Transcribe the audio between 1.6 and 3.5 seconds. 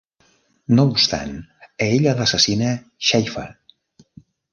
a ella l'assassina Shafer.